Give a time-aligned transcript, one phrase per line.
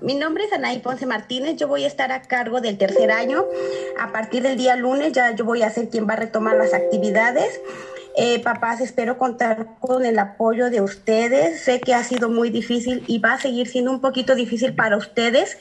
[0.00, 3.44] Mi nombre es Anaí Ponce Martínez, yo voy a estar a cargo del tercer año.
[4.00, 6.74] A partir del día lunes ya yo voy a ser quien va a retomar las
[6.74, 7.60] actividades.
[8.16, 11.60] Eh, papás, espero contar con el apoyo de ustedes.
[11.62, 14.96] Sé que ha sido muy difícil y va a seguir siendo un poquito difícil para
[14.96, 15.58] ustedes.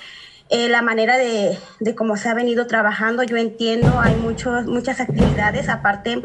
[0.49, 4.99] Eh, la manera de, de cómo se ha venido trabajando, yo entiendo, hay muchos, muchas
[4.99, 6.19] actividades, aparte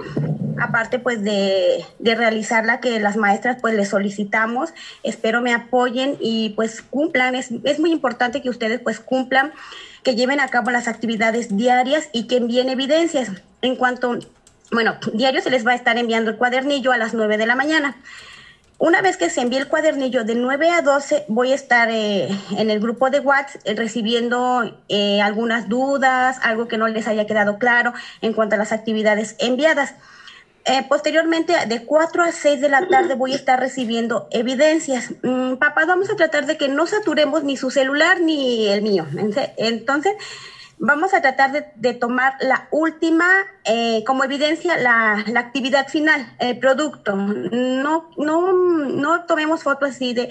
[0.61, 6.51] aparte pues de, de, realizarla que las maestras pues les solicitamos, espero me apoyen y
[6.51, 9.53] pues cumplan, es, es muy importante que ustedes pues cumplan,
[10.03, 13.31] que lleven a cabo las actividades diarias y que envíen evidencias.
[13.63, 14.19] En cuanto,
[14.71, 17.55] bueno, diario se les va a estar enviando el cuadernillo a las 9 de la
[17.55, 17.97] mañana.
[18.79, 22.29] Una vez que se envíe el cuadernillo de 9 a 12, voy a estar eh,
[22.59, 27.25] en el grupo de WhatsApp eh, recibiendo eh, algunas dudas, algo que no les haya
[27.25, 29.95] quedado claro en cuanto a las actividades enviadas.
[30.67, 35.13] Eh, posteriormente, de 4 a 6 de la tarde voy a estar recibiendo evidencias.
[35.23, 39.07] Mm, papá, vamos a tratar de que no saturemos ni su celular ni el mío.
[39.59, 40.15] Entonces,
[40.79, 43.27] vamos a tratar de, tomar la última,
[43.65, 47.15] eh, como evidencia, la, la, actividad final, el producto.
[47.15, 50.31] No, no, no tomemos fotos así de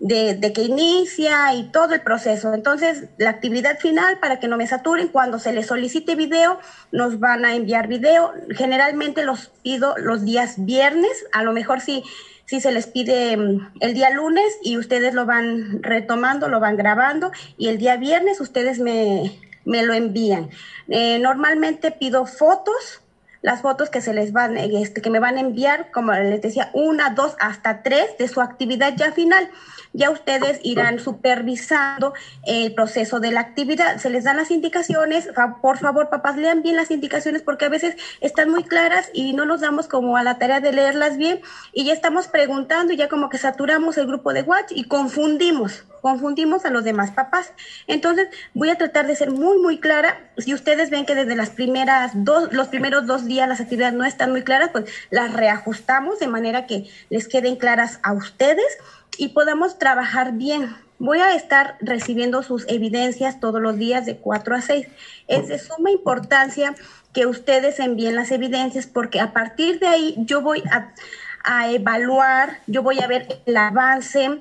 [0.00, 2.54] de, que inicia y todo el proceso.
[2.54, 6.58] Entonces, la actividad final, para que no me saturen, cuando se les solicite video,
[6.92, 8.32] nos van a enviar video.
[8.50, 12.04] Generalmente los pido los días viernes, a lo mejor si,
[12.44, 16.76] si se les pide mm, el día lunes y ustedes lo van retomando, lo van
[16.76, 20.48] grabando y el día viernes ustedes me, me lo envían.
[20.88, 23.02] Eh, normalmente pido fotos
[23.42, 26.70] las fotos que se les van, este, que me van a enviar, como les decía,
[26.72, 29.48] una, dos, hasta tres de su actividad ya final.
[29.92, 32.12] Ya ustedes irán supervisando
[32.44, 33.96] el proceso de la actividad.
[33.98, 35.30] Se les dan las indicaciones.
[35.62, 39.46] Por favor, papás, lean bien las indicaciones porque a veces están muy claras y no
[39.46, 41.40] nos damos como a la tarea de leerlas bien
[41.72, 45.84] y ya estamos preguntando y ya como que saturamos el grupo de watch y confundimos
[46.00, 47.52] confundimos a los demás papás.
[47.86, 50.30] Entonces, voy a tratar de ser muy, muy clara.
[50.38, 54.04] Si ustedes ven que desde las primeras dos, los primeros dos días las actividades no
[54.04, 58.78] están muy claras, pues las reajustamos de manera que les queden claras a ustedes
[59.16, 60.74] y podamos trabajar bien.
[60.98, 64.86] Voy a estar recibiendo sus evidencias todos los días de 4 a 6.
[65.28, 66.74] Es de suma importancia
[67.12, 70.92] que ustedes envíen las evidencias porque a partir de ahí yo voy a,
[71.44, 74.40] a evaluar, yo voy a ver el avance,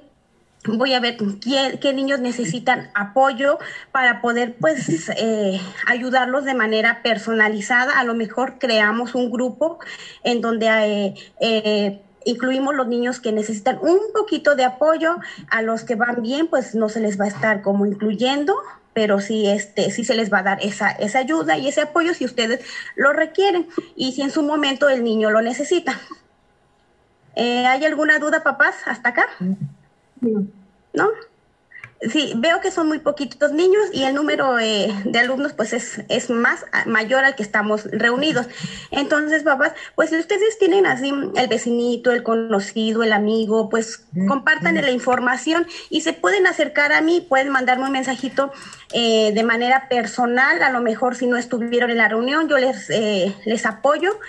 [0.66, 3.60] voy a ver qué, niños necesitan apoyo
[3.92, 8.00] para poder pues eh, ayudarlos de manera personalizada.
[8.00, 9.80] A lo mejor creamos un grupo
[10.24, 15.18] en donde eh, eh, incluimos los niños que necesitan un poquito de apoyo,
[15.50, 18.56] a los que van bien pues no se les va a estar como incluyendo,
[18.94, 22.14] pero sí, este, sí se les va a dar esa, esa ayuda y ese apoyo
[22.14, 22.66] si ustedes
[22.96, 26.00] lo requieren y si en su momento el niño lo necesita.
[27.36, 29.28] ¿Hay alguna duda, papás, hasta acá?
[30.94, 31.10] ¿No?
[32.02, 36.04] Sí, veo que son muy poquitos niños y el número eh, de alumnos pues es,
[36.10, 38.46] es más mayor al que estamos reunidos.
[38.92, 44.76] Entonces, papás, pues si ustedes tienen así el vecinito, el conocido, el amigo, pues compartan
[44.76, 48.52] la información y se pueden acercar a mí, pueden mandarme un mensajito
[48.94, 52.92] eh, de manera personal, a lo mejor si no estuvieron en la reunión, yo les,
[52.92, 54.20] eh, les apoyo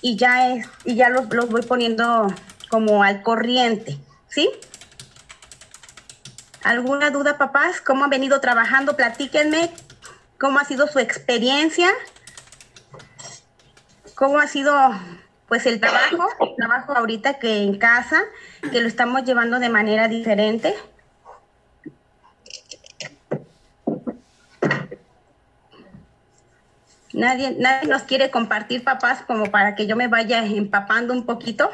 [0.00, 2.32] y ya, es, y ya los, los voy poniendo
[2.70, 3.98] como al corriente,
[4.28, 4.48] ¿sí?
[6.68, 7.80] ¿Alguna duda, papás?
[7.80, 8.94] ¿Cómo han venido trabajando?
[8.94, 9.70] Platíquenme
[10.38, 11.88] cómo ha sido su experiencia,
[14.14, 14.74] cómo ha sido
[15.46, 18.20] pues el trabajo, el trabajo ahorita que en casa,
[18.70, 20.76] que lo estamos llevando de manera diferente.
[27.14, 31.70] Nadie, nadie nos quiere compartir, papás, como para que yo me vaya empapando un poquito.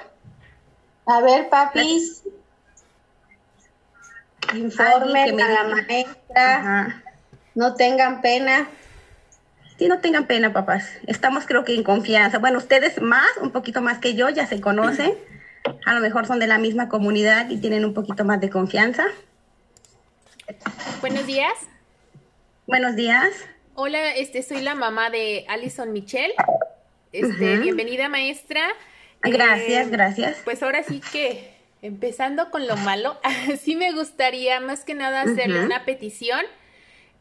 [1.06, 2.22] A ver, papis,
[4.56, 7.04] informen a la maestra,
[7.54, 8.68] no tengan pena.
[9.78, 10.88] Sí, no tengan pena, papás.
[11.06, 12.38] Estamos creo que en confianza.
[12.38, 15.14] Bueno, ustedes más, un poquito más que yo, ya se conocen.
[15.84, 19.04] A lo mejor son de la misma comunidad y tienen un poquito más de confianza.
[21.00, 21.54] Buenos días.
[22.66, 23.30] Buenos días.
[23.74, 26.34] Hola, este soy la mamá de Alison Michelle.
[27.12, 28.60] Este, bienvenida maestra.
[29.22, 30.36] Gracias, eh, gracias.
[30.44, 31.53] Pues ahora sí que
[31.84, 33.18] empezando con lo malo,
[33.60, 36.40] sí me gustaría más que nada hacerle una petición.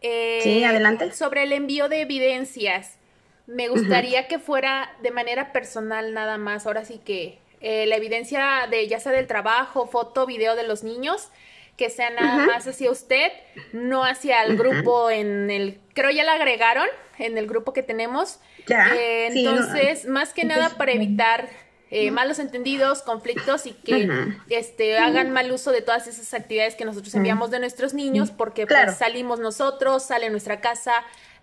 [0.01, 1.11] Eh, sí, adelante.
[1.11, 2.97] Sobre el envío de evidencias.
[3.45, 6.65] Me gustaría que fuera de manera personal nada más.
[6.65, 10.83] Ahora sí que eh, la evidencia de ya sea del trabajo, foto, video de los
[10.83, 11.29] niños,
[11.75, 13.33] que sea nada más hacia usted,
[13.73, 16.87] no hacia el grupo en el, creo ya la agregaron
[17.19, 18.39] en el grupo que tenemos.
[18.65, 21.49] Ya, eh, entonces, más que nada para evitar
[21.95, 24.09] eh, malos entendidos, conflictos y que
[24.49, 28.65] este, hagan mal uso de todas esas actividades que nosotros enviamos de nuestros niños porque
[28.65, 30.93] pues, salimos nosotros, sale nuestra casa.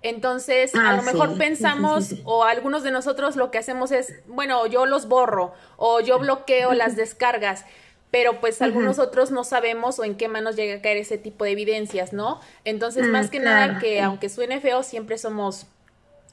[0.03, 4.67] Entonces, a ah, lo mejor pensamos, o algunos de nosotros lo que hacemos es, bueno,
[4.67, 7.65] yo los borro, o yo bloqueo las descargas
[8.11, 11.45] pero pues algunos otros no sabemos o en qué manos llega a caer ese tipo
[11.45, 12.41] de evidencias, ¿no?
[12.65, 15.69] Entonces, mm, más que nada que aunque suene feo, siempre somos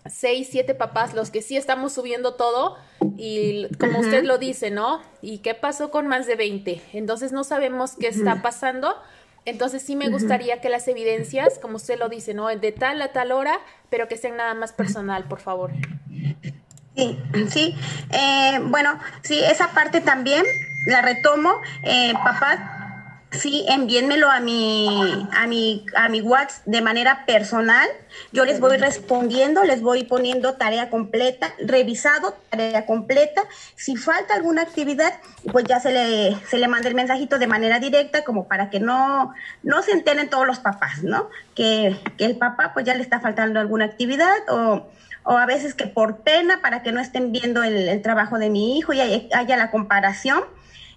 [0.09, 2.77] seis, siete papás los que sí estamos subiendo todo
[3.17, 5.01] y como usted lo dice, ¿no?
[5.21, 6.81] ¿Y qué pasó con más de 20?
[6.93, 8.95] Entonces no sabemos qué está pasando.
[9.45, 12.47] Entonces sí me gustaría que las evidencias, como usted lo dice, ¿no?
[12.47, 13.59] De tal a tal hora,
[13.89, 15.71] pero que sean nada más personal, por favor.
[16.95, 17.17] Sí,
[17.49, 17.75] sí.
[18.11, 20.43] Eh, bueno, sí, esa parte también
[20.85, 21.53] la retomo.
[21.83, 22.59] Eh, papás,
[23.31, 27.87] sí, envíenmelo a mi, a mi, a mi WhatsApp de manera personal.
[28.31, 33.43] Yo les voy respondiendo, les voy poniendo tarea completa, revisado, tarea completa.
[33.75, 35.13] Si falta alguna actividad,
[35.51, 38.79] pues ya se le, se le manda el mensajito de manera directa, como para que
[38.79, 39.33] no,
[39.63, 41.29] no se enteren todos los papás, ¿no?
[41.55, 44.87] Que, que el papá pues ya le está faltando alguna actividad o
[45.27, 48.77] o a veces que por pena para que no estén viendo el, trabajo de mi
[48.77, 50.41] hijo y haya, la comparación,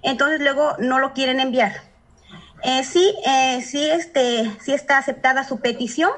[0.02, 1.89] entonces luego no lo quieren enviar.
[2.62, 6.10] Eh, sí, eh, sí, este, sí está aceptada su petición,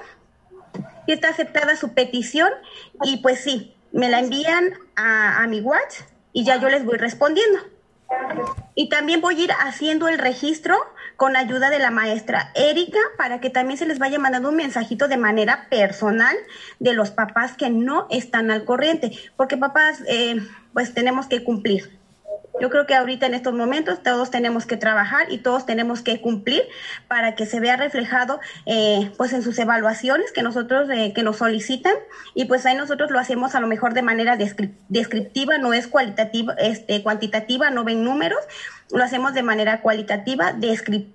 [1.07, 2.51] sí está aceptada su petición
[3.05, 6.99] y pues sí, me la envían a, a mi WhatsApp y ya yo les voy
[6.99, 7.61] respondiendo.
[8.75, 10.77] Y también voy a ir haciendo el registro
[11.17, 15.09] con ayuda de la maestra Erika para que también se les vaya mandando un mensajito
[15.09, 16.35] de manera personal
[16.79, 20.41] de los papás que no están al corriente, porque papás, eh,
[20.73, 22.02] pues tenemos que cumplir.
[22.61, 26.21] Yo creo que ahorita en estos momentos todos tenemos que trabajar y todos tenemos que
[26.21, 26.63] cumplir
[27.09, 31.39] para que se vea reflejado eh, pues en sus evaluaciones que nosotros eh, que nos
[31.39, 31.95] solicitan.
[32.35, 36.55] Y pues ahí nosotros lo hacemos a lo mejor de manera descriptiva, no es cualitativa,
[36.59, 38.41] este, cuantitativa, no ven números,
[38.93, 40.55] lo hacemos de manera cualitativa,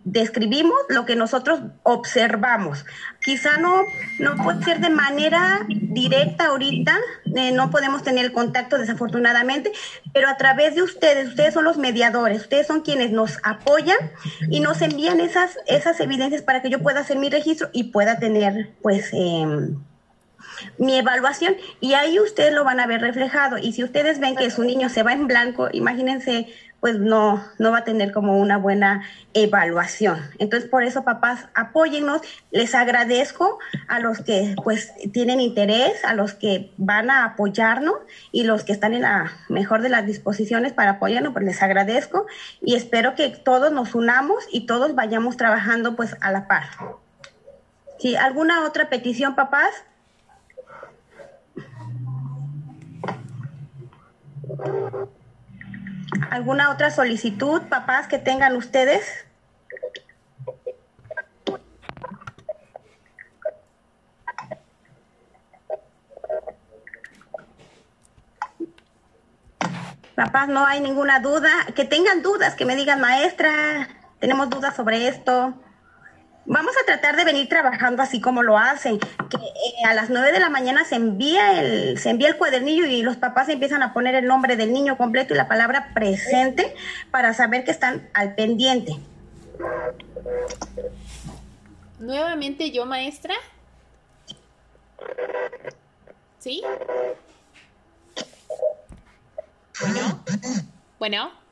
[0.03, 2.85] describimos lo que nosotros observamos.
[3.21, 3.83] Quizá no,
[4.19, 6.97] no puede ser de manera directa ahorita,
[7.35, 9.71] eh, no podemos tener el contacto desafortunadamente,
[10.13, 13.97] pero a través de ustedes, ustedes son los mediadores, ustedes son quienes nos apoyan
[14.49, 18.19] y nos envían esas, esas evidencias para que yo pueda hacer mi registro y pueda
[18.19, 19.09] tener pues...
[19.13, 19.77] Em,
[20.77, 24.49] mi evaluación y ahí ustedes lo van a ver reflejado y si ustedes ven que
[24.49, 26.47] su niño se va en blanco, imagínense
[26.79, 29.03] pues no, no va a tener como una buena
[29.33, 30.19] evaluación.
[30.39, 32.21] Entonces, por eso, papás, apóyennos.
[32.51, 37.95] Les agradezco a los que pues tienen interés, a los que van a apoyarnos
[38.31, 42.25] y los que están en la mejor de las disposiciones para apoyarnos, pues les agradezco
[42.61, 46.63] y espero que todos nos unamos y todos vayamos trabajando pues a la par.
[47.99, 48.15] ¿Sí?
[48.15, 49.73] ¿Alguna otra petición, papás?
[56.29, 59.25] ¿Alguna otra solicitud, papás, que tengan ustedes?
[70.15, 71.49] Papás, no hay ninguna duda.
[71.75, 73.87] Que tengan dudas, que me digan, maestra,
[74.19, 75.53] tenemos dudas sobre esto
[76.47, 80.31] vamos a tratar de venir trabajando así como lo hacen, que eh, a las 9
[80.31, 83.93] de la mañana se envía el se envía el cuadernillo y los papás empiezan a
[83.93, 86.73] poner el nombre del niño completo y la palabra presente
[87.11, 88.93] para saber que están al pendiente.
[91.99, 93.35] Nuevamente yo, maestra.
[96.39, 96.61] ¿Sí?
[99.79, 100.23] Bueno.
[100.99, 101.46] Bueno.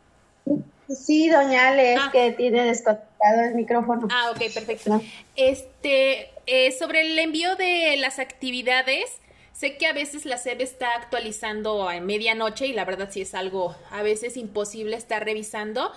[0.94, 2.10] Sí, doña Ale, ah.
[2.12, 4.08] que tiene desconectado el micrófono.
[4.12, 5.02] Ah, ok, perfecto.
[5.36, 9.18] Este, eh, sobre el envío de las actividades,
[9.54, 13.34] sé que a veces la SEB está actualizando a medianoche y la verdad sí es
[13.34, 15.92] algo a veces imposible estar revisando,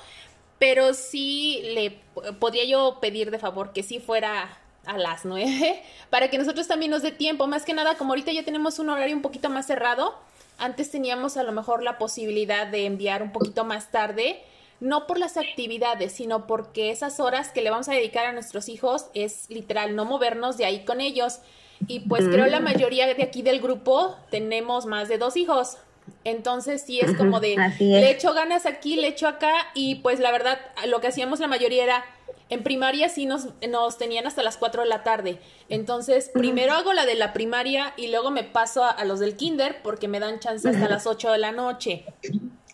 [0.59, 1.99] pero sí le
[2.39, 6.91] podría yo pedir de favor que sí fuera a las nueve para que nosotros también
[6.91, 9.67] nos dé tiempo, más que nada como ahorita ya tenemos un horario un poquito más
[9.67, 10.15] cerrado,
[10.57, 14.43] antes teníamos a lo mejor la posibilidad de enviar un poquito más tarde
[14.81, 18.69] no por las actividades, sino porque esas horas que le vamos a dedicar a nuestros
[18.69, 21.41] hijos es literal no movernos de ahí con ellos.
[21.87, 25.79] Y pues creo la mayoría de aquí del grupo tenemos más de dos hijos.
[26.25, 30.33] Entonces sí es como de, le echo ganas aquí, le echo acá y pues la
[30.33, 32.05] verdad lo que hacíamos la mayoría era,
[32.49, 35.39] en primaria sí nos, nos tenían hasta las 4 de la tarde.
[35.69, 39.37] Entonces primero hago la de la primaria y luego me paso a, a los del
[39.37, 42.07] kinder porque me dan chance hasta las 8 de la noche.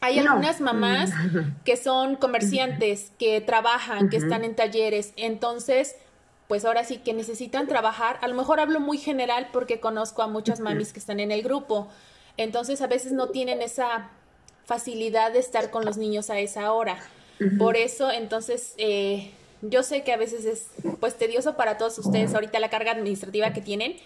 [0.04, 1.10] Hay algunas mamás
[1.64, 5.96] que son comerciantes, que trabajan, que están en talleres, entonces,
[6.46, 8.18] pues ahora sí que necesitan trabajar.
[8.20, 11.42] A lo mejor hablo muy general porque conozco a muchas mamis que están en el
[11.42, 11.88] grupo,
[12.36, 14.10] entonces a veces no tienen esa
[14.66, 16.98] facilidad de estar con los niños a esa hora.
[17.58, 19.30] Por eso, entonces, eh,
[19.62, 20.66] yo sé que a veces es
[21.00, 23.96] pues tedioso para todos ustedes ahorita la carga administrativa que tienen,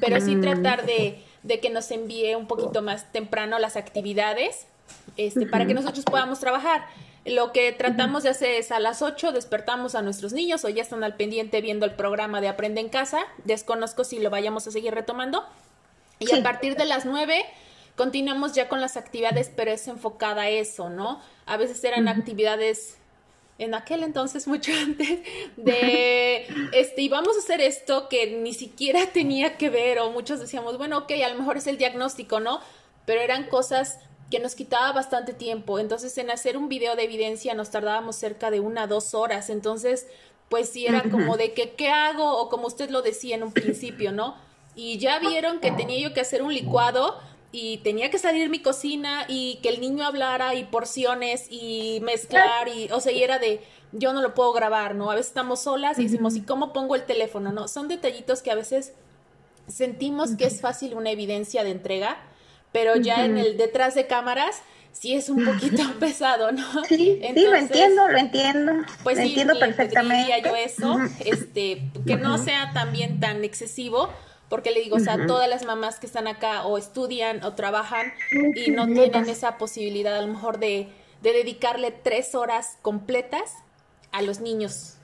[0.00, 4.66] pero sí tratar de, de que nos envíe un poquito más temprano las actividades
[5.16, 6.86] este, para que nosotros podamos trabajar.
[7.24, 10.82] Lo que tratamos de hacer es a las 8 despertamos a nuestros niños o ya
[10.82, 13.18] están al pendiente viendo el programa de Aprende en Casa.
[13.44, 15.44] Desconozco si lo vayamos a seguir retomando.
[16.20, 17.44] Y a partir de las 9
[17.96, 21.20] continuamos ya con las actividades, pero es enfocada a eso, ¿no?
[21.46, 22.98] A veces eran actividades
[23.58, 25.20] en aquel entonces, mucho antes,
[25.56, 30.40] de, este, y vamos a hacer esto que ni siquiera tenía que ver, o muchos
[30.40, 32.60] decíamos, bueno, ok, a lo mejor es el diagnóstico, ¿no?
[33.06, 33.98] Pero eran cosas
[34.30, 38.50] que nos quitaba bastante tiempo, entonces en hacer un video de evidencia nos tardábamos cerca
[38.50, 40.06] de una, dos horas, entonces,
[40.48, 42.38] pues sí era como de que, ¿qué hago?
[42.38, 44.36] O como usted lo decía en un principio, ¿no?
[44.74, 47.16] Y ya vieron que tenía yo que hacer un licuado,
[47.52, 52.68] y tenía que salir mi cocina y que el niño hablara y porciones y mezclar
[52.68, 55.10] y, o sea, y era de, yo no lo puedo grabar, ¿no?
[55.10, 57.52] A veces estamos solas y decimos, ¿y cómo pongo el teléfono?
[57.52, 58.92] No, son detallitos que a veces
[59.68, 62.18] sentimos que es fácil una evidencia de entrega,
[62.76, 64.60] pero ya en el detrás de cámaras
[64.92, 66.84] sí es un poquito pesado, ¿no?
[66.84, 68.72] Sí, sí, lo entiendo, lo entiendo.
[69.02, 70.42] Pues lo entiendo perfectamente.
[70.44, 74.10] yo eso, este, que no sea también tan excesivo,
[74.50, 78.12] porque le digo, o sea, todas las mamás que están acá o estudian o trabajan
[78.54, 80.88] y no tienen esa posibilidad a lo mejor de,
[81.22, 83.54] de dedicarle tres horas completas
[84.12, 84.96] a los niños.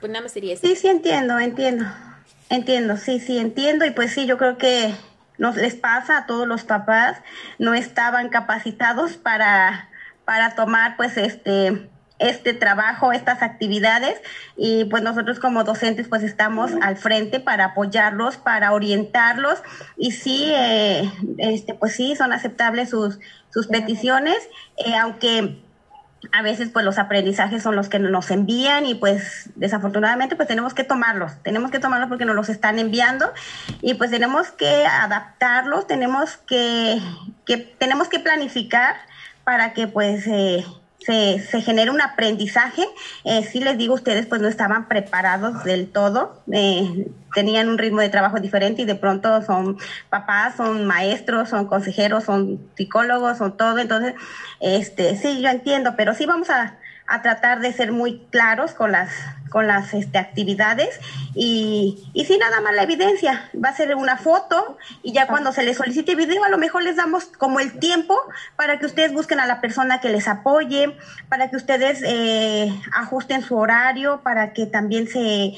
[0.00, 0.66] Pues nada más sería eso.
[0.66, 1.84] Sí, sí, entiendo, entiendo.
[2.48, 3.84] Entiendo, sí, sí, entiendo.
[3.84, 4.92] Y pues sí, yo creo que
[5.40, 7.16] nos les pasa a todos los papás,
[7.58, 9.88] no estaban capacitados para,
[10.24, 14.20] para tomar pues este este trabajo, estas actividades.
[14.56, 19.62] Y pues nosotros como docentes pues estamos al frente para apoyarlos, para orientarlos.
[19.96, 23.18] Y sí, eh, este, pues sí, son aceptables sus,
[23.48, 24.36] sus peticiones,
[24.76, 25.62] eh, aunque
[26.32, 30.74] a veces pues los aprendizajes son los que nos envían y pues desafortunadamente pues tenemos
[30.74, 33.32] que tomarlos, tenemos que tomarlos porque nos los están enviando
[33.80, 37.00] y pues tenemos que adaptarlos, tenemos que,
[37.46, 38.96] que tenemos que planificar
[39.44, 40.64] para que pues eh,
[41.10, 42.84] se, se genera un aprendizaje.
[43.24, 48.00] Eh, sí les digo, ustedes pues no estaban preparados del todo, eh, tenían un ritmo
[48.00, 49.76] de trabajo diferente y de pronto son
[50.08, 53.78] papás, son maestros, son consejeros, son psicólogos, son todo.
[53.78, 54.14] Entonces,
[54.60, 56.76] este, sí, yo entiendo, pero sí vamos a,
[57.10, 59.10] a tratar de ser muy claros con las
[59.50, 60.98] con las este, actividades
[61.34, 63.50] y, y si nada más la evidencia.
[63.62, 66.82] Va a ser una foto y ya cuando se les solicite video a lo mejor
[66.84, 68.16] les damos como el tiempo
[68.56, 70.96] para que ustedes busquen a la persona que les apoye,
[71.28, 75.54] para que ustedes eh, ajusten su horario, para que también se,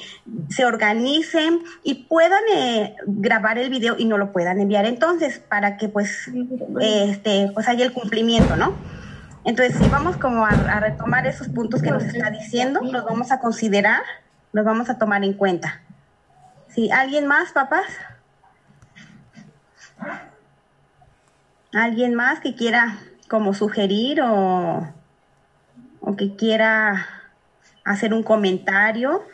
[0.49, 4.87] se organicen y puedan eh, grabar el video y no lo puedan enviar.
[4.87, 6.31] Entonces para que pues
[6.81, 8.75] este pues haya el cumplimiento, ¿no?
[9.45, 13.41] Entonces, si vamos como a, retomar esos puntos que nos está diciendo, los vamos a
[13.41, 14.03] considerar,
[14.53, 15.81] los vamos a tomar en cuenta.
[16.69, 16.91] ¿Sí?
[16.91, 17.87] ¿Alguien más, papás?
[21.73, 24.89] ¿Alguien más que quiera como sugerir o,
[26.01, 27.07] o que quiera
[27.85, 29.25] hacer un comentario?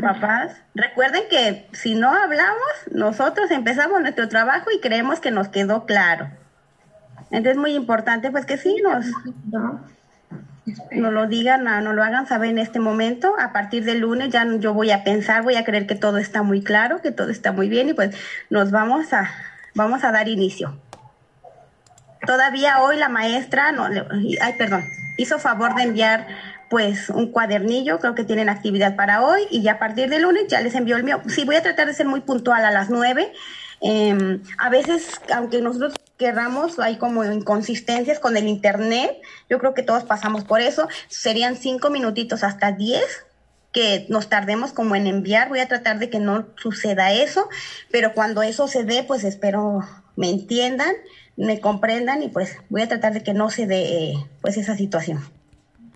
[0.00, 5.84] Papás, recuerden que si no hablamos, nosotros empezamos nuestro trabajo y creemos que nos quedó
[5.84, 6.30] claro.
[7.30, 9.06] Entonces es muy importante pues que sí nos,
[10.90, 13.34] nos lo digan, nos lo hagan saber en este momento.
[13.38, 16.42] A partir del lunes ya yo voy a pensar, voy a creer que todo está
[16.42, 18.16] muy claro, que todo está muy bien y pues
[18.50, 19.30] nos vamos a,
[19.74, 20.76] vamos a dar inicio.
[22.26, 24.84] Todavía hoy la maestra, no, ay perdón,
[25.16, 26.26] hizo favor de enviar
[26.68, 30.44] pues un cuadernillo, creo que tienen actividad para hoy y ya a partir del lunes
[30.48, 31.20] ya les envió el mío.
[31.26, 33.32] Sí, voy a tratar de ser muy puntual a las nueve.
[33.80, 39.16] Em, a veces, aunque nosotros querramos, hay como inconsistencias con el Internet.
[39.48, 40.88] Yo creo que todos pasamos por eso.
[41.08, 43.24] Serían cinco minutitos hasta diez
[43.72, 45.48] que nos tardemos como en enviar.
[45.48, 47.48] Voy a tratar de que no suceda eso,
[47.90, 49.80] pero cuando eso se dé, pues espero
[50.16, 50.92] me entiendan,
[51.36, 55.24] me comprendan y pues voy a tratar de que no se dé pues esa situación.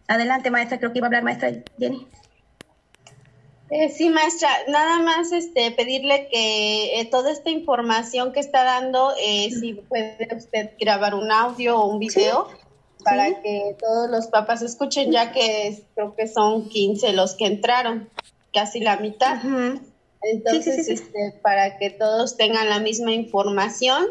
[0.08, 2.06] Adelante, maestra, creo que iba a hablar maestra Jenny.
[3.76, 9.12] Eh, sí, maestra, nada más este, pedirle que eh, toda esta información que está dando,
[9.20, 12.46] eh, si puede usted grabar un audio o un video
[13.02, 18.08] para que todos los papás escuchen, ya que creo que son 15 los que entraron,
[18.52, 19.42] casi la mitad.
[20.22, 24.06] Entonces, este, para que todos tengan la misma información.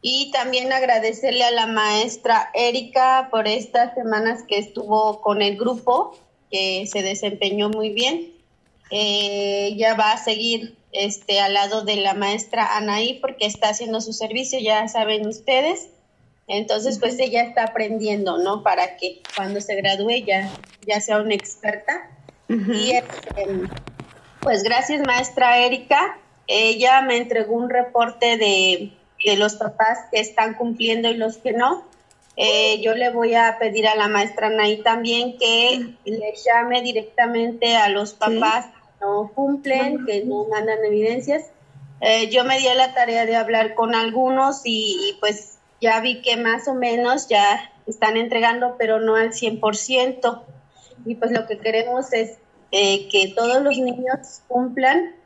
[0.00, 6.16] Y también agradecerle a la maestra Erika por estas semanas que estuvo con el grupo,
[6.52, 8.41] que se desempeñó muy bien.
[8.94, 14.02] Eh, ya va a seguir este, al lado de la maestra Anaí porque está haciendo
[14.02, 15.88] su servicio, ya saben ustedes.
[16.46, 18.62] Entonces, pues ella está aprendiendo, ¿no?
[18.62, 20.50] Para que cuando se gradúe ya,
[20.86, 22.10] ya sea una experta.
[22.48, 23.46] Y este,
[24.40, 26.18] pues gracias, maestra Erika.
[26.46, 28.92] Ella me entregó un reporte de,
[29.24, 31.84] de los papás que están cumpliendo y los que no.
[32.36, 37.76] Eh, yo le voy a pedir a la maestra Anaí también que le llame directamente
[37.76, 38.66] a los papás
[39.02, 41.44] no cumplen, que no mandan evidencias.
[42.00, 46.22] Eh, yo me di a la tarea de hablar con algunos y, pues ya vi
[46.22, 50.42] que más o menos ya están entregando, pero no al 100%.
[51.04, 52.38] Y pues lo que queremos es
[52.70, 55.16] eh, que todos los niños cumplan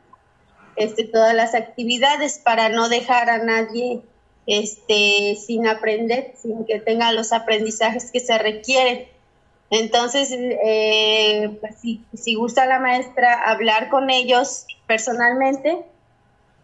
[0.75, 4.01] este, todas las actividades para no dejar a nadie
[4.45, 9.07] este, sin aprender, sin que tenga los aprendizajes que se requieren.
[9.69, 11.75] Entonces, eh, pues,
[12.13, 15.83] si, gusta la maestra hablar con ellos personalmente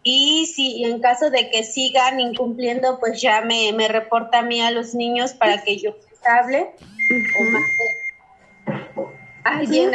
[0.03, 4.71] y si en caso de que sigan incumpliendo, pues ya me, reporta a mí a
[4.71, 6.71] los niños para que yo les hable
[8.95, 9.09] o
[9.43, 9.91] alguien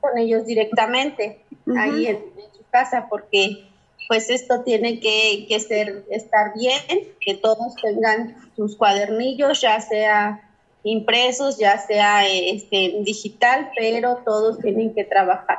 [0.00, 1.40] con ellos directamente
[1.76, 2.18] ahí en,
[2.52, 3.68] su casa porque
[4.08, 6.80] pues esto tiene que, que ser estar bien,
[7.20, 10.51] que todos tengan sus cuadernillos, ya sea
[10.84, 15.58] impresos, ya sea este, digital, pero todos tienen que trabajar.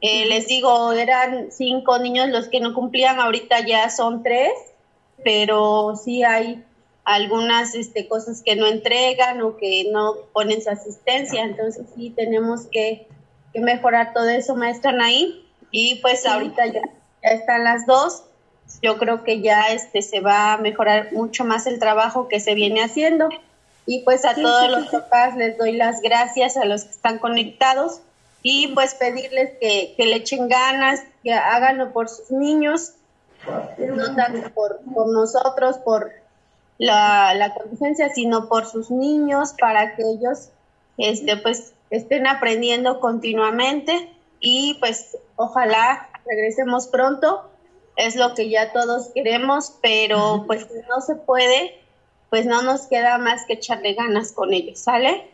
[0.00, 4.52] Eh, les digo, eran cinco niños los que no cumplían, ahorita ya son tres,
[5.24, 6.64] pero sí hay
[7.04, 12.66] algunas este, cosas que no entregan o que no ponen su asistencia, entonces sí tenemos
[12.66, 13.06] que,
[13.54, 16.82] mejorar todo eso, maestra Naí, y pues ahorita ya,
[17.22, 18.22] ya, están las dos,
[18.82, 22.54] yo creo que ya este, se va a mejorar mucho más el trabajo que se
[22.54, 23.30] viene haciendo.
[23.90, 28.02] Y pues a todos los papás les doy las gracias a los que están conectados
[28.42, 32.92] y pues pedirles que, le echen ganas, que háganlo por sus niños,
[33.78, 36.12] no tanto por, nosotros, por
[36.76, 40.50] la, la contingencia, sino por sus niños, para que ellos
[40.98, 44.14] este, pues estén aprendiendo continuamente.
[44.38, 47.48] Y pues ojalá regresemos pronto,
[47.96, 51.87] es lo que ya todos queremos, pero pues no se puede
[52.30, 55.30] pues no nos queda más que echarle ganas con ellos, ¿sale?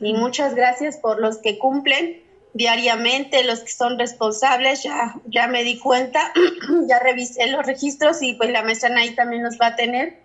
[0.00, 2.22] Y muchas gracias por los que cumplen
[2.54, 6.32] diariamente, los que son responsables, ya, ya me di cuenta,
[6.88, 10.18] ya revisé los registros y pues la maestra ahí también los va a tener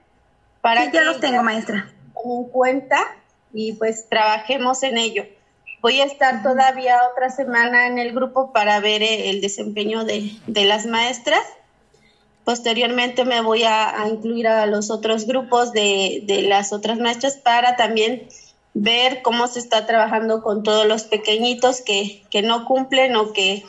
[0.62, 1.92] para sí, ya los tengo, maestra.
[2.24, 2.98] En cuenta
[3.52, 5.26] y pues trabajemos en ello.
[5.82, 10.66] Voy a estar todavía otra semana en el grupo para ver el desempeño de, de
[10.66, 11.42] las maestras
[12.44, 18.28] Posteriormente me voy a, incluir a los otros grupos de, las otras maestras para también
[18.74, 23.64] ver cómo se está trabajando con todos los pequeñitos que, no cumplen o que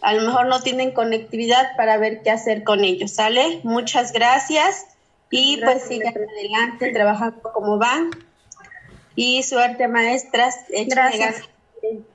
[0.00, 3.60] a lo mejor no tienen conectividad para ver qué hacer con ellos, ¿sale?
[3.64, 4.86] Muchas gracias
[5.30, 8.10] y pues sigan adelante trabajando como van.
[9.14, 10.56] Y suerte, maestras.
[10.68, 11.48] Gracias.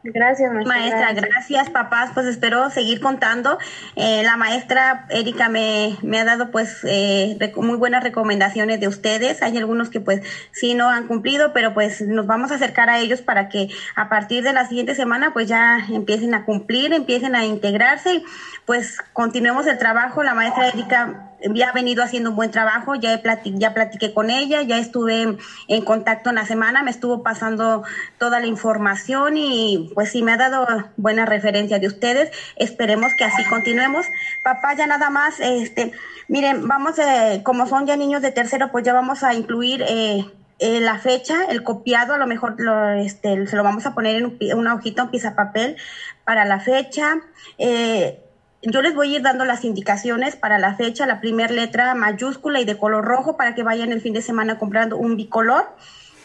[0.04, 1.13] Gracias, maestra.
[1.13, 1.69] Gracias.
[1.69, 2.12] papás.
[2.13, 3.58] Pues espero seguir contando.
[3.95, 9.41] Eh, la maestra Erika me, me ha dado pues eh, muy buenas recomendaciones de ustedes.
[9.41, 10.21] Hay algunos que pues
[10.52, 14.10] sí no han cumplido, pero pues nos vamos a acercar a ellos para que a
[14.10, 18.26] partir de la siguiente semana pues ya empiecen a cumplir, empiecen a integrarse y
[18.65, 20.23] pues continuemos el trabajo.
[20.23, 23.21] La maestra Erika ya ha venido haciendo un buen trabajo, ya, he
[23.56, 27.84] ya platiqué con ella, ya estuve en contacto en la semana, me estuvo pasando
[28.17, 30.65] toda la información y pues sí, me ha dado
[30.97, 32.32] buena referencia de ustedes.
[32.56, 34.06] Esperemos que así continuemos.
[34.43, 35.91] Papá, ya nada más, este,
[36.27, 39.84] miren, vamos, eh, como son ya niños de tercero, pues ya vamos a incluir...
[39.88, 40.25] Eh,
[40.60, 44.15] eh, la fecha, el copiado, a lo mejor lo, este, se lo vamos a poner
[44.15, 45.75] en una hojita, un papel
[46.23, 47.15] para la fecha.
[47.58, 48.19] Eh,
[48.65, 52.62] yo les voy a ir dando las indicaciones para la fecha, la primera letra mayúscula
[52.62, 55.76] y de color rojo para que vayan el fin de semana comprando un bicolor,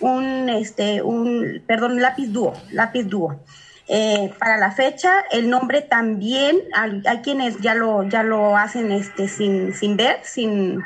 [0.01, 3.41] un, este, un, perdón, lápiz dúo, lápiz dúo.
[3.89, 8.93] Eh, para la fecha, el nombre también, hay, hay, quienes ya lo, ya lo hacen
[8.93, 10.85] este, sin, sin ver, sin,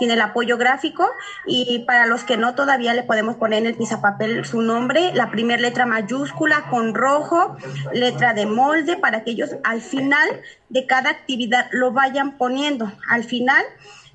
[0.00, 1.06] tiene el apoyo gráfico
[1.46, 5.30] y para los que no todavía le podemos poner en el pizapapel su nombre, la
[5.30, 7.58] primera letra mayúscula con rojo,
[7.92, 10.26] letra de molde para que ellos al final
[10.70, 13.62] de cada actividad lo vayan poniendo, al final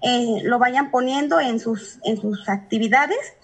[0.02, 3.36] eh, lo vayan poniendo en sus, en sus actividades.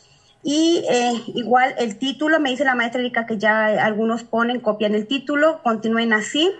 [0.43, 4.95] Y eh, igual el título, me dice la maestra Erika que ya algunos ponen, copian
[4.95, 6.51] el título, continúen así.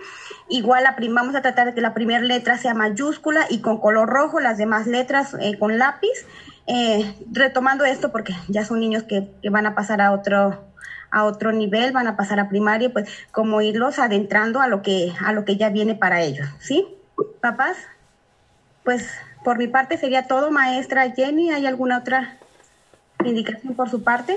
[0.48, 4.08] Igual la vamos a tratar de que la primera letra sea mayúscula y con color
[4.08, 6.26] rojo, las demás letras eh, con lápiz.
[6.68, 10.70] Eh, retomando esto porque ya son niños que, van a pasar a otro
[11.10, 15.12] a otro nivel, van a pasar a primaria, pues como irlos adentrando a lo que
[15.22, 16.86] a lo que ya viene para ellos, ¿sí?
[17.40, 17.76] papás,
[18.84, 19.10] pues
[19.44, 21.50] por mi parte sería todo, maestra Jenny.
[21.50, 22.38] ¿Hay alguna otra
[23.26, 24.36] indicación por su parte?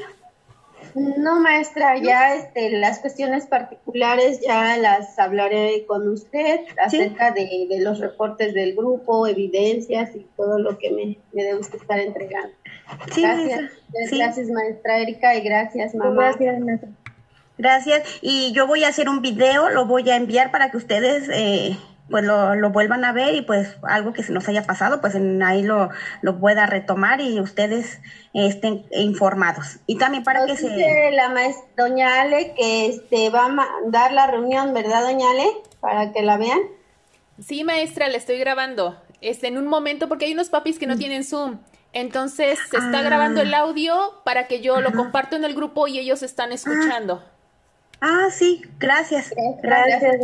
[0.93, 7.99] No, maestra, ya este, las cuestiones particulares ya las hablaré con usted acerca de, los
[7.99, 12.53] reportes del grupo, evidencias y todo lo que me, debe usted estar entregando.
[13.13, 13.71] gracias,
[14.11, 16.31] gracias maestra Erika y gracias mamá.
[16.37, 16.89] Gracias, maestra.
[17.57, 18.03] Gracias.
[18.21, 21.77] Y yo voy a hacer un video, lo voy a enviar para que ustedes eh,
[22.09, 25.15] pues lo, lo, vuelvan a ver y pues algo que se nos haya pasado, pues
[25.15, 25.89] en, ahí lo,
[26.21, 27.99] lo pueda retomar y ustedes
[28.33, 29.77] estén informados.
[29.87, 31.11] Y también para que se...
[31.11, 35.47] la maestra doña Ale que este, va a mandar la reunión, ¿verdad, doña Ale?
[35.79, 36.59] Para que la vean.
[37.43, 39.01] Sí, maestra, le estoy grabando.
[39.21, 40.99] Este, en un momento, porque hay unos papis que no mm.
[40.99, 41.59] tienen Zoom.
[41.91, 43.59] Entonces se está grabando el ah.
[43.59, 47.23] audio para que yo lo comparto en el grupo y ellos están escuchando.
[47.25, 47.34] Ah,
[48.29, 49.33] sí, gracias.
[49.61, 50.15] Gracias,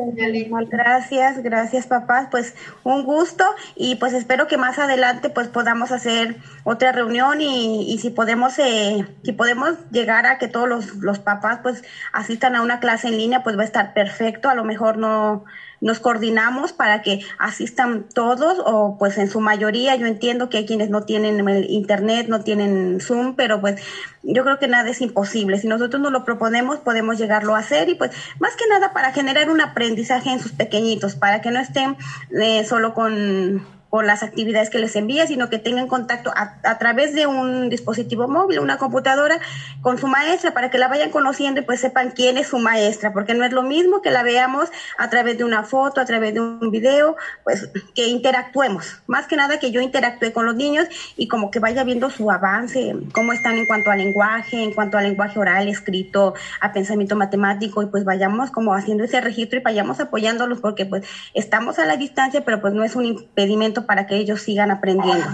[0.69, 2.27] gracias, gracias, papás.
[2.29, 7.91] Pues un gusto y pues espero que más adelante pues podamos hacer otra reunión y,
[7.91, 12.55] y si podemos eh, si podemos llegar a que todos los, los papás pues asistan
[12.55, 14.49] a una clase en línea pues va a estar perfecto.
[14.49, 15.45] A lo mejor no
[15.81, 20.65] nos coordinamos para que asistan todos o pues en su mayoría yo entiendo que hay
[20.65, 23.81] quienes no tienen el internet, no tienen Zoom, pero pues
[24.23, 25.57] yo creo que nada es imposible.
[25.57, 29.11] Si nosotros nos lo proponemos podemos llegarlo a hacer y pues más que nada para
[29.11, 31.97] generar un aprendizaje en sus pequeñitos, para que no estén
[32.39, 37.13] eh, solo con o las actividades que les envía, sino que tengan contacto a, través
[37.13, 39.37] de un dispositivo móvil, una computadora,
[39.81, 43.11] con su maestra, para que la vayan conociendo y pues sepan quién es su maestra,
[43.11, 46.33] porque no es lo mismo que la veamos a través de una foto, a través
[46.33, 49.01] de un video, pues que interactuemos.
[49.07, 52.31] Más que nada que yo interactúe con los niños y como que vaya viendo su
[52.31, 57.17] avance, cómo están en cuanto al lenguaje, en cuanto al lenguaje oral, escrito, a pensamiento
[57.17, 61.85] matemático, y pues vayamos como haciendo ese registro y vayamos apoyándolos, porque pues estamos a
[61.85, 65.27] la distancia, pero pues no es un impedimento para que ellos sigan aprendiendo.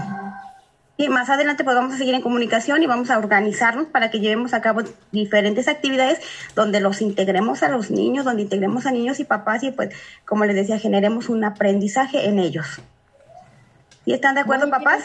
[0.99, 4.19] Y más adelante pues vamos a seguir en comunicación y vamos a organizarnos para que
[4.19, 4.81] llevemos a cabo
[5.11, 6.19] diferentes actividades
[6.55, 9.93] donde los integremos a los niños, donde integremos a niños y papás y pues
[10.25, 12.81] como les decía, generemos un aprendizaje en ellos.
[14.05, 15.03] ¿Y están de acuerdo papás?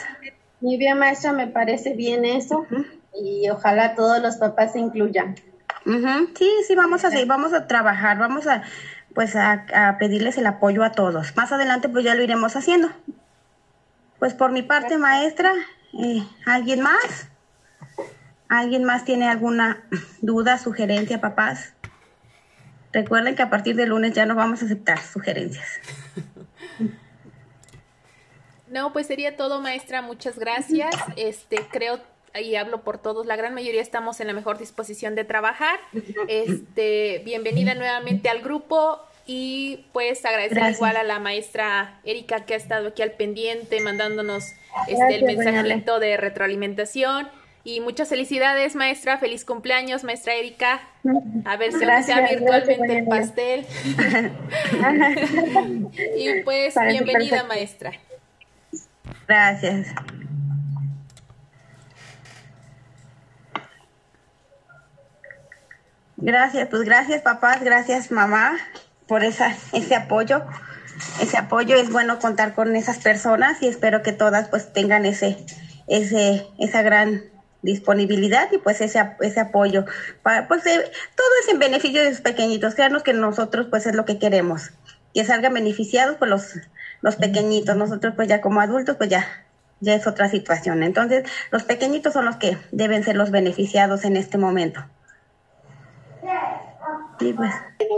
[0.62, 2.66] muy bien maestra, me parece bien eso
[3.14, 5.34] y ojalá todos los papás se incluyan.
[6.38, 8.62] Sí, sí, vamos a seguir, vamos a trabajar, vamos a
[9.14, 11.36] pues a, a pedirles el apoyo a todos.
[11.36, 12.88] Más adelante pues ya lo iremos haciendo.
[14.22, 15.52] Pues por mi parte, maestra,
[15.94, 17.28] eh, ¿alguien más?
[18.48, 19.84] ¿Alguien más tiene alguna
[20.20, 21.74] duda, sugerencia, papás?
[22.92, 25.66] Recuerden que a partir de lunes ya no vamos a aceptar sugerencias.
[28.68, 30.02] No, pues sería todo, maestra.
[30.02, 30.94] Muchas gracias.
[31.16, 31.98] Este, creo
[32.40, 35.80] y hablo por todos, la gran mayoría estamos en la mejor disposición de trabajar.
[36.28, 39.00] Este, bienvenida nuevamente al grupo.
[39.34, 44.52] Y pues agradecer igual a la maestra Erika que ha estado aquí al pendiente, mandándonos
[44.88, 47.30] este, el mensajito de retroalimentación.
[47.64, 49.16] Y muchas felicidades, maestra.
[49.16, 50.82] Feliz cumpleaños, maestra Erika.
[51.46, 53.66] A ver si se virtualmente el pastel.
[56.18, 57.92] y pues, bienvenida, maestra.
[59.26, 59.86] Gracias.
[66.18, 68.58] Gracias, pues gracias papás, gracias mamá
[69.06, 70.42] por esa, ese apoyo.
[71.20, 75.36] Ese apoyo es bueno contar con esas personas y espero que todas pues tengan ese,
[75.88, 77.22] ese, esa gran
[77.62, 79.84] disponibilidad y pues ese, ese apoyo.
[80.22, 80.78] Para, pues eh,
[81.16, 82.74] todo es en beneficio de los pequeñitos.
[82.74, 84.70] Créanos que nosotros pues es lo que queremos.
[85.14, 86.54] Que salgan beneficiados por los,
[87.00, 87.76] los pequeñitos.
[87.76, 89.26] Nosotros pues ya como adultos pues ya,
[89.80, 90.82] ya es otra situación.
[90.82, 94.84] Entonces los pequeñitos son los que deben ser los beneficiados en este momento.
[97.36, 97.52] Pues.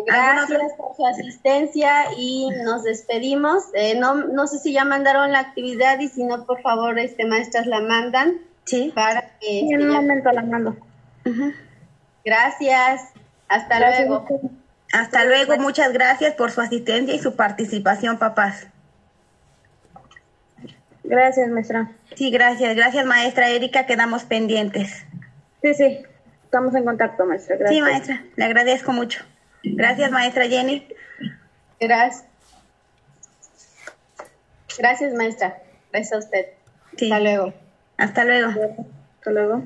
[0.06, 3.64] gracias por su asistencia y nos despedimos.
[3.74, 7.24] Eh, no, no sé si ya mandaron la actividad y si no, por favor, este
[7.24, 8.38] maestras la mandan.
[8.64, 8.92] Sí.
[8.94, 10.76] Para que en un momento la mando.
[12.24, 13.12] Gracias.
[13.48, 14.26] Hasta luego.
[14.92, 15.56] Hasta luego.
[15.58, 18.66] Muchas gracias por su asistencia y su participación, papás.
[21.04, 21.90] Gracias, maestra.
[22.14, 22.74] Sí, gracias.
[22.76, 23.86] Gracias, maestra Erika.
[23.86, 25.04] Quedamos pendientes.
[25.62, 25.98] Sí, sí.
[26.54, 27.56] Estamos en contacto, maestra.
[27.56, 27.74] Gracias.
[27.74, 29.24] Sí, maestra, le agradezco mucho.
[29.64, 30.86] Gracias, maestra Jenny.
[31.80, 32.24] Gracias.
[34.78, 35.58] Gracias, maestra.
[35.90, 36.46] Gracias a usted.
[36.92, 37.52] Hasta luego.
[37.96, 38.50] Hasta luego.
[39.18, 39.62] Hasta luego.